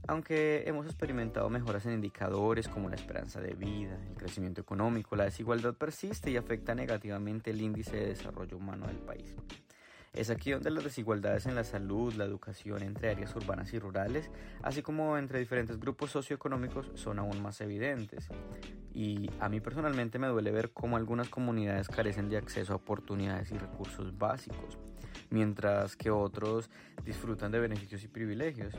Aunque 0.07 0.65
hemos 0.67 0.87
experimentado 0.87 1.51
mejoras 1.51 1.85
en 1.85 1.93
indicadores 1.93 2.67
como 2.69 2.89
la 2.89 2.97
esperanza 2.97 3.41
de 3.41 3.55
vida, 3.55 3.99
el 4.09 4.17
crecimiento 4.17 4.61
económico, 4.61 5.17
la 5.17 5.25
desigualdad 5.25 5.75
persiste 5.75 6.31
y 6.31 6.37
afecta 6.37 6.75
negativamente 6.75 7.51
el 7.51 7.61
índice 7.61 7.97
de 7.97 8.07
desarrollo 8.09 8.57
humano 8.57 8.87
del 8.87 8.97
país. 8.97 9.37
Es 10.15 10.31
aquí 10.31 10.51
donde 10.51 10.71
las 10.71 10.83
desigualdades 10.83 11.47
en 11.47 11.55
la 11.55 11.63
salud, 11.63 12.15
la 12.15 12.25
educación 12.25 12.83
entre 12.83 13.11
áreas 13.11 13.37
urbanas 13.37 13.73
y 13.75 13.79
rurales, 13.79 14.31
así 14.63 14.83
como 14.83 15.19
entre 15.19 15.39
diferentes 15.39 15.79
grupos 15.79 16.11
socioeconómicos, 16.11 16.91
son 16.95 17.19
aún 17.19 17.43
más 17.43 17.61
evidentes. 17.61 18.29
Y 18.95 19.31
a 19.39 19.49
mí 19.49 19.61
personalmente 19.61 20.19
me 20.19 20.27
duele 20.29 20.51
ver 20.51 20.71
cómo 20.73 20.97
algunas 20.97 21.29
comunidades 21.29 21.89
carecen 21.89 22.31
de 22.31 22.39
acceso 22.39 22.73
a 22.73 22.77
oportunidades 22.77 23.53
y 23.53 23.59
recursos 23.59 24.17
básicos, 24.17 24.79
mientras 25.31 25.97
que 25.97 26.11
otros 26.11 26.71
disfrutan 27.05 27.53
de 27.53 27.61
beneficios 27.61 28.03
y 28.05 28.09
privilegios. 28.09 28.75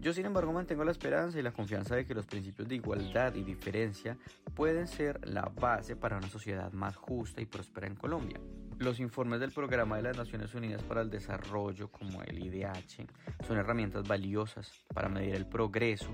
Yo 0.00 0.12
sin 0.12 0.26
embargo 0.26 0.52
mantengo 0.52 0.84
la 0.84 0.90
esperanza 0.90 1.38
y 1.38 1.42
la 1.42 1.52
confianza 1.52 1.94
de 1.94 2.04
que 2.04 2.14
los 2.14 2.26
principios 2.26 2.68
de 2.68 2.74
igualdad 2.74 3.34
y 3.34 3.44
diferencia 3.44 4.16
pueden 4.54 4.88
ser 4.88 5.20
la 5.28 5.42
base 5.42 5.94
para 5.94 6.16
una 6.16 6.28
sociedad 6.28 6.72
más 6.72 6.96
justa 6.96 7.40
y 7.40 7.46
próspera 7.46 7.86
en 7.86 7.94
Colombia. 7.94 8.40
Los 8.82 8.98
informes 8.98 9.38
del 9.38 9.52
Programa 9.52 9.96
de 9.98 10.02
las 10.02 10.16
Naciones 10.16 10.56
Unidas 10.56 10.82
para 10.82 11.02
el 11.02 11.08
Desarrollo, 11.08 11.88
como 11.88 12.20
el 12.24 12.44
IDH, 12.44 13.06
son 13.46 13.56
herramientas 13.56 14.08
valiosas 14.08 14.72
para 14.92 15.08
medir 15.08 15.36
el 15.36 15.46
progreso 15.46 16.10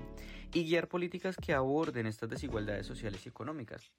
y 0.53 0.65
guiar 0.65 0.87
políticas 0.87 1.35
que 1.35 1.53
aborden 1.53 2.05
estas 2.05 2.29
desigualdades 2.29 2.85
sociales 2.85 3.25
y 3.25 3.29
económicas. 3.29 3.91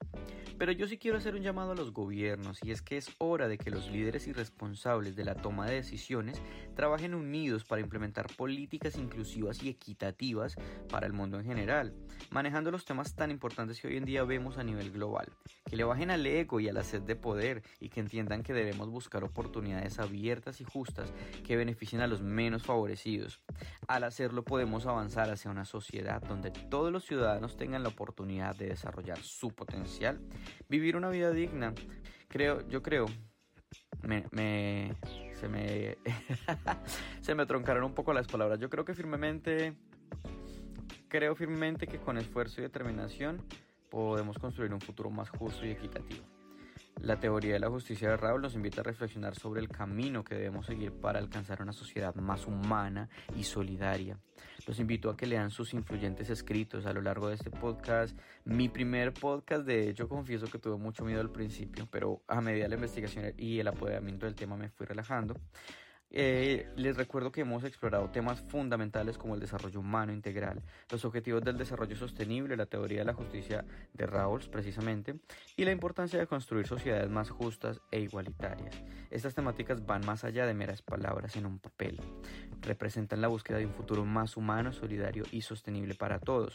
Pero 0.57 0.71
yo 0.71 0.87
sí 0.87 0.97
quiero 0.97 1.17
hacer 1.17 1.35
un 1.35 1.41
llamado 1.41 1.71
a 1.71 1.75
los 1.75 1.91
gobiernos 1.91 2.59
y 2.63 2.71
es 2.71 2.81
que 2.81 2.97
es 2.97 3.09
hora 3.17 3.47
de 3.47 3.57
que 3.57 3.71
los 3.71 3.89
líderes 3.89 4.27
y 4.27 4.33
responsables 4.33 5.15
de 5.15 5.25
la 5.25 5.35
toma 5.35 5.65
de 5.65 5.75
decisiones 5.75 6.41
trabajen 6.75 7.13
unidos 7.13 7.63
para 7.65 7.81
implementar 7.81 8.27
políticas 8.35 8.97
inclusivas 8.97 9.63
y 9.63 9.69
equitativas 9.69 10.55
para 10.89 11.07
el 11.07 11.13
mundo 11.13 11.39
en 11.39 11.45
general, 11.45 11.93
manejando 12.29 12.71
los 12.71 12.85
temas 12.85 13.15
tan 13.15 13.31
importantes 13.31 13.81
que 13.81 13.87
hoy 13.87 13.97
en 13.97 14.05
día 14.05 14.23
vemos 14.23 14.57
a 14.57 14.63
nivel 14.63 14.91
global, 14.91 15.29
que 15.65 15.75
le 15.75 15.83
bajen 15.83 16.11
al 16.11 16.25
ego 16.25 16.59
y 16.59 16.69
a 16.69 16.73
la 16.73 16.83
sed 16.83 17.01
de 17.01 17.15
poder 17.15 17.63
y 17.79 17.89
que 17.89 17.99
entiendan 17.99 18.43
que 18.43 18.53
debemos 18.63 18.89
buscar 18.89 19.23
oportunidades 19.23 19.99
abiertas 19.99 20.61
y 20.61 20.63
justas 20.63 21.13
que 21.43 21.55
beneficien 21.55 22.01
a 22.01 22.07
los 22.07 22.21
menos 22.21 22.63
favorecidos. 22.63 23.41
Al 23.87 24.03
hacerlo 24.03 24.43
podemos 24.43 24.85
avanzar 24.85 25.29
hacia 25.29 25.51
una 25.51 25.65
sociedad 25.65 26.21
donde 26.21 26.51
todos 26.51 26.91
los 26.91 27.05
ciudadanos 27.05 27.57
tengan 27.57 27.83
la 27.83 27.89
oportunidad 27.89 28.55
de 28.55 28.67
desarrollar 28.67 29.17
su 29.19 29.49
potencial, 29.49 30.19
vivir 30.69 30.95
una 30.95 31.09
vida 31.09 31.31
digna. 31.31 31.73
Creo, 32.27 32.67
yo 32.67 32.81
creo, 32.81 33.05
me, 34.03 34.25
me 34.31 34.95
se 35.33 35.47
me 35.47 35.97
se 37.21 37.35
me 37.35 37.45
troncaron 37.45 37.83
un 37.83 37.93
poco 37.93 38.13
las 38.13 38.27
palabras. 38.27 38.59
Yo 38.59 38.69
creo 38.69 38.85
que 38.85 38.93
firmemente 38.93 39.75
creo 41.07 41.35
firmemente 41.35 41.87
que 41.87 41.99
con 41.99 42.17
esfuerzo 42.17 42.61
y 42.61 42.63
determinación 42.63 43.41
podemos 43.89 44.37
construir 44.39 44.73
un 44.73 44.79
futuro 44.79 45.09
más 45.09 45.29
justo 45.29 45.65
y 45.65 45.71
equitativo. 45.71 46.40
La 46.99 47.19
teoría 47.19 47.53
de 47.53 47.59
la 47.59 47.69
justicia 47.69 48.09
de 48.09 48.17
Raúl 48.17 48.41
nos 48.41 48.53
invita 48.53 48.81
a 48.81 48.83
reflexionar 48.83 49.35
sobre 49.35 49.59
el 49.59 49.69
camino 49.69 50.23
que 50.23 50.35
debemos 50.35 50.67
seguir 50.67 50.91
para 50.91 51.19
alcanzar 51.19 51.61
una 51.61 51.73
sociedad 51.73 52.13
más 52.15 52.45
humana 52.45 53.09
y 53.35 53.43
solidaria. 53.43 54.19
Los 54.67 54.79
invito 54.79 55.09
a 55.09 55.17
que 55.17 55.25
lean 55.25 55.49
sus 55.49 55.73
influyentes 55.73 56.29
escritos 56.29 56.85
a 56.85 56.93
lo 56.93 57.01
largo 57.01 57.29
de 57.29 57.35
este 57.35 57.49
podcast. 57.49 58.15
Mi 58.45 58.69
primer 58.69 59.13
podcast, 59.13 59.65
de 59.65 59.89
hecho, 59.89 60.07
confieso 60.07 60.45
que 60.45 60.59
tuve 60.59 60.77
mucho 60.77 61.03
miedo 61.03 61.21
al 61.21 61.31
principio, 61.31 61.87
pero 61.89 62.21
a 62.27 62.39
medida 62.41 62.63
de 62.63 62.69
la 62.69 62.75
investigación 62.75 63.33
y 63.37 63.59
el 63.59 63.67
apoderamiento 63.67 64.27
del 64.27 64.35
tema 64.35 64.55
me 64.55 64.69
fui 64.69 64.85
relajando. 64.85 65.35
Eh, 66.13 66.67
les 66.75 66.97
recuerdo 66.97 67.31
que 67.31 67.41
hemos 67.41 67.63
explorado 67.63 68.09
temas 68.09 68.41
fundamentales 68.41 69.17
como 69.17 69.33
el 69.33 69.39
desarrollo 69.39 69.79
humano 69.79 70.11
integral, 70.11 70.61
los 70.89 71.05
objetivos 71.05 71.41
del 71.41 71.57
desarrollo 71.57 71.95
sostenible, 71.95 72.57
la 72.57 72.65
teoría 72.65 72.99
de 72.99 73.05
la 73.05 73.13
justicia 73.13 73.63
de 73.93 74.05
Rawls 74.05 74.49
precisamente, 74.49 75.15
y 75.55 75.63
la 75.63 75.71
importancia 75.71 76.19
de 76.19 76.27
construir 76.27 76.67
sociedades 76.67 77.09
más 77.09 77.29
justas 77.29 77.79
e 77.91 78.01
igualitarias. 78.01 78.83
Estas 79.09 79.35
temáticas 79.35 79.85
van 79.85 80.05
más 80.05 80.25
allá 80.25 80.45
de 80.45 80.53
meras 80.53 80.81
palabras 80.81 81.37
en 81.37 81.45
un 81.45 81.59
papel, 81.59 81.97
representan 82.61 83.21
la 83.21 83.29
búsqueda 83.29 83.59
de 83.59 83.65
un 83.65 83.73
futuro 83.73 84.03
más 84.03 84.35
humano, 84.35 84.73
solidario 84.73 85.23
y 85.31 85.41
sostenible 85.41 85.95
para 85.95 86.19
todos. 86.19 86.53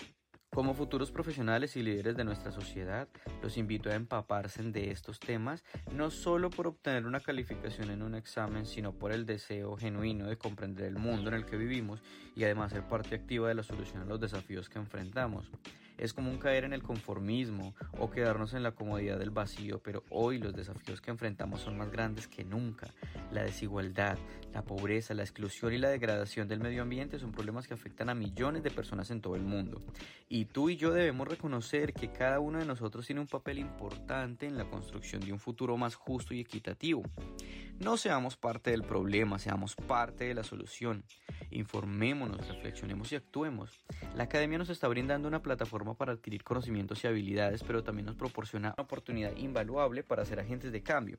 Como 0.57 0.73
futuros 0.73 1.11
profesionales 1.13 1.77
y 1.77 1.83
líderes 1.83 2.17
de 2.17 2.25
nuestra 2.25 2.51
sociedad, 2.51 3.09
los 3.43 3.59
invito 3.59 3.91
a 3.91 3.95
empaparse 3.95 4.63
de 4.63 4.91
estos 4.91 5.21
temas, 5.21 5.63
no 5.93 6.11
solo 6.11 6.49
por 6.49 6.67
obtener 6.67 7.05
una 7.05 7.21
calificación 7.21 7.91
en 7.91 8.01
un 8.01 8.15
examen, 8.15 8.65
sino 8.65 8.93
por 8.93 9.13
el 9.13 9.27
deseo 9.27 9.77
genuino 9.77 10.29
de 10.29 10.39
comprender 10.39 10.87
el 10.87 10.97
mundo 10.97 11.29
en 11.29 11.35
el 11.35 11.45
que 11.45 11.59
vivimos 11.59 12.01
y 12.35 12.45
además 12.45 12.73
ser 12.73 12.89
parte 12.89 13.17
activa 13.17 13.49
de 13.49 13.55
la 13.55 13.63
solución 13.63 14.01
a 14.01 14.07
los 14.07 14.19
desafíos 14.19 14.71
que 14.71 14.79
enfrentamos. 14.79 15.51
Es 15.99 16.13
como 16.13 16.31
un 16.31 16.39
caer 16.39 16.65
en 16.65 16.73
el 16.73 16.83
conformismo 16.83 17.75
o 17.99 18.11
quedarnos 18.11 18.55
en 18.55 18.63
la 18.63 18.73
comodidad 18.73 19.19
del 19.19 19.31
vacío, 19.31 19.81
pero 19.83 20.05
hoy 20.11 20.39
los 20.39 20.55
desafíos 20.55 21.01
que 21.01 21.11
enfrentamos 21.11 21.61
son 21.61 21.79
más 21.79 21.91
grandes 21.91 22.29
que 22.29 22.45
nunca. 22.45 22.89
La 23.33 23.43
desigualdad, 23.43 24.19
la 24.53 24.63
pobreza, 24.63 25.15
la 25.15 25.23
exclusión 25.23 25.73
y 25.73 25.79
la 25.79 25.89
degradación 25.89 26.49
del 26.49 26.61
medio 26.61 26.83
ambiente 26.83 27.19
son 27.19 27.33
problemas 27.33 27.67
que 27.67 27.75
afectan 27.75 28.09
a 28.09 28.15
millones 28.15 28.63
de 28.63 28.71
personas 28.71 29.11
en 29.11 29.21
todo 29.21 29.37
el 29.37 29.43
mundo. 29.43 29.83
Y 30.29 30.47
tú 30.47 30.71
y 30.71 30.77
yo 30.77 30.93
debemos 30.93 31.29
reconocer 31.29 31.93
que 31.93 32.11
cada 32.11 32.41
uno 32.41 32.59
de 32.59 32.67
nosotros 32.67 33.07
tiene 33.07 33.21
un 33.21 33.27
papel 33.27 33.59
importante 33.59 34.47
en 34.47 34.57
la 34.59 34.69
construcción 34.69 35.21
de 35.21 35.33
un 35.33 35.39
futuro 35.39 35.77
más 35.77 35.95
justo 35.95 36.35
y 36.35 36.41
equitativo. 36.41 37.03
No 37.79 37.99
seamos 37.99 38.37
parte 38.37 38.71
del 38.71 38.83
problema, 38.83 39.39
seamos 39.39 39.77
parte 39.77 40.25
de 40.25 40.35
la 40.35 40.43
solución. 40.43 41.05
Informémonos, 41.51 42.49
reflexionemos 42.49 43.13
y 43.13 43.17
actuemos. 43.17 43.85
La 44.15 44.25
academia 44.25 44.59
nos 44.59 44.71
está 44.71 44.89
brindando 44.89 45.29
una 45.29 45.43
plataforma 45.43 45.86
plataforma 45.87 45.95
para 45.95 46.13
adquirir 46.13 46.43
conocimientos 46.43 47.03
y 47.05 47.07
habilidades, 47.07 47.63
pero 47.63 47.83
también 47.83 48.07
nos 48.07 48.17
proporciona 48.17 48.75
una 48.77 48.83
oportunidad 48.83 49.37
invaluable 49.37 50.03
para 50.03 50.25
ser 50.25 50.41
agentes 50.41 50.73
de 50.73 50.83
cambio. 50.83 51.19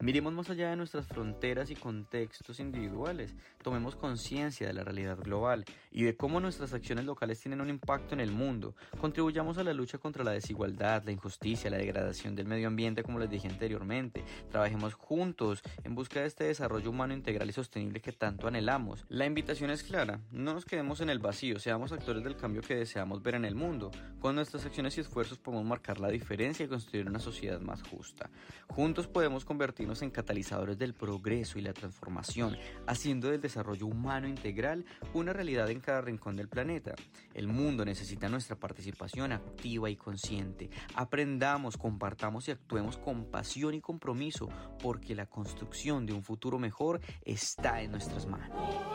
Miremos 0.00 0.32
más 0.32 0.50
allá 0.50 0.70
de 0.70 0.76
nuestras 0.76 1.06
fronteras 1.06 1.70
y 1.70 1.76
contextos 1.76 2.60
individuales, 2.60 3.34
tomemos 3.62 3.96
conciencia 3.96 4.66
de 4.66 4.72
la 4.72 4.82
realidad 4.82 5.16
global 5.16 5.64
y 5.92 6.02
de 6.02 6.16
cómo 6.16 6.40
nuestras 6.40 6.74
acciones 6.74 7.04
locales 7.04 7.40
tienen 7.40 7.60
un 7.60 7.70
impacto 7.70 8.14
en 8.14 8.20
el 8.20 8.32
mundo. 8.32 8.74
Contribuyamos 9.00 9.56
a 9.56 9.64
la 9.64 9.72
lucha 9.72 9.98
contra 9.98 10.24
la 10.24 10.32
desigualdad, 10.32 11.04
la 11.04 11.12
injusticia, 11.12 11.70
la 11.70 11.78
degradación 11.78 12.34
del 12.34 12.46
medio 12.46 12.66
ambiente, 12.66 13.02
como 13.04 13.18
les 13.18 13.30
dije 13.30 13.48
anteriormente. 13.48 14.24
Trabajemos 14.50 14.94
juntos 14.94 15.62
en 15.84 15.94
busca 15.94 16.20
de 16.20 16.26
este 16.26 16.44
desarrollo 16.44 16.90
humano 16.90 17.14
integral 17.14 17.48
y 17.48 17.52
sostenible 17.52 18.00
que 18.00 18.12
tanto 18.12 18.48
anhelamos. 18.48 19.04
La 19.08 19.26
invitación 19.26 19.70
es 19.70 19.84
clara, 19.84 20.20
no 20.32 20.54
nos 20.54 20.64
quedemos 20.64 21.00
en 21.00 21.10
el 21.10 21.20
vacío, 21.20 21.58
seamos 21.58 21.92
actores 21.92 22.24
del 22.24 22.36
cambio 22.36 22.62
que 22.62 22.74
deseamos 22.74 23.22
ver 23.22 23.36
en 23.36 23.44
el 23.44 23.54
mundo. 23.54 23.90
Con 24.20 24.34
nuestras 24.34 24.66
acciones 24.66 24.98
y 24.98 25.00
esfuerzos 25.00 25.38
podemos 25.38 25.64
marcar 25.64 26.00
la 26.00 26.08
diferencia 26.08 26.64
y 26.64 26.68
construir 26.68 27.06
una 27.08 27.20
sociedad 27.20 27.60
más 27.60 27.82
justa. 27.82 28.28
Juntos 28.68 29.06
podemos 29.06 29.44
convertir 29.44 29.83
en 29.84 30.10
catalizadores 30.10 30.78
del 30.78 30.94
progreso 30.94 31.58
y 31.58 31.62
la 31.62 31.74
transformación, 31.74 32.56
haciendo 32.86 33.30
del 33.30 33.40
desarrollo 33.40 33.86
humano 33.86 34.26
integral 34.26 34.84
una 35.12 35.34
realidad 35.34 35.70
en 35.70 35.80
cada 35.80 36.00
rincón 36.00 36.36
del 36.36 36.48
planeta. 36.48 36.94
El 37.34 37.48
mundo 37.48 37.84
necesita 37.84 38.28
nuestra 38.28 38.56
participación 38.56 39.32
activa 39.32 39.90
y 39.90 39.96
consciente. 39.96 40.70
Aprendamos, 40.94 41.76
compartamos 41.76 42.48
y 42.48 42.52
actuemos 42.52 42.96
con 42.96 43.26
pasión 43.26 43.74
y 43.74 43.80
compromiso, 43.80 44.48
porque 44.82 45.14
la 45.14 45.26
construcción 45.26 46.06
de 46.06 46.14
un 46.14 46.22
futuro 46.22 46.58
mejor 46.58 47.00
está 47.22 47.82
en 47.82 47.90
nuestras 47.90 48.26
manos. 48.26 48.93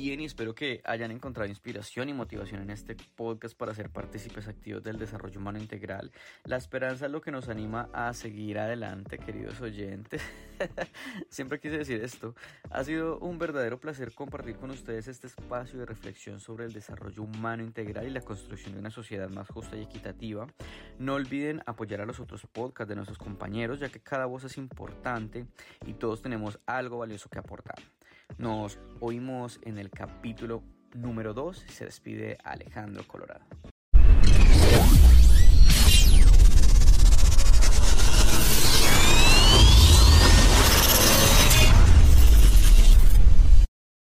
Bien 0.00 0.20
y 0.20 0.26
espero 0.26 0.54
que 0.54 0.80
hayan 0.84 1.10
encontrado 1.10 1.48
inspiración 1.48 2.08
y 2.08 2.12
motivación 2.12 2.62
en 2.62 2.70
este 2.70 2.94
podcast 3.16 3.56
para 3.56 3.74
ser 3.74 3.90
partícipes 3.90 4.46
activos 4.46 4.82
del 4.84 4.96
desarrollo 4.96 5.40
humano 5.40 5.58
integral. 5.58 6.12
La 6.44 6.56
esperanza 6.56 7.06
es 7.06 7.12
lo 7.12 7.20
que 7.20 7.32
nos 7.32 7.48
anima 7.48 7.88
a 7.92 8.12
seguir 8.14 8.60
adelante, 8.60 9.18
queridos 9.18 9.60
oyentes. 9.60 10.22
Siempre 11.30 11.58
quise 11.58 11.78
decir 11.78 12.00
esto. 12.02 12.36
Ha 12.70 12.84
sido 12.84 13.18
un 13.18 13.38
verdadero 13.38 13.80
placer 13.80 14.12
compartir 14.14 14.56
con 14.56 14.70
ustedes 14.70 15.08
este 15.08 15.26
espacio 15.26 15.80
de 15.80 15.86
reflexión 15.86 16.38
sobre 16.38 16.66
el 16.66 16.72
desarrollo 16.72 17.24
humano 17.24 17.64
integral 17.64 18.06
y 18.06 18.10
la 18.10 18.20
construcción 18.20 18.74
de 18.74 18.80
una 18.80 18.90
sociedad 18.90 19.28
más 19.30 19.48
justa 19.48 19.76
y 19.76 19.82
equitativa. 19.82 20.46
No 20.98 21.14
olviden 21.14 21.60
apoyar 21.66 22.00
a 22.00 22.06
los 22.06 22.20
otros 22.20 22.46
podcasts 22.46 22.88
de 22.88 22.96
nuestros 22.96 23.18
compañeros, 23.18 23.80
ya 23.80 23.88
que 23.88 24.00
cada 24.00 24.26
voz 24.26 24.44
es 24.44 24.58
importante 24.58 25.46
y 25.86 25.94
todos 25.94 26.22
tenemos 26.22 26.60
algo 26.66 26.98
valioso 26.98 27.28
que 27.28 27.38
aportar. 27.38 27.78
Nos 28.36 28.78
oímos 29.00 29.58
en 29.62 29.78
el 29.78 29.90
capítulo 29.90 30.62
número 30.94 31.32
2. 31.32 31.64
Se 31.68 31.86
despide 31.86 32.38
Alejandro 32.44 33.02
Colorado. 33.06 33.44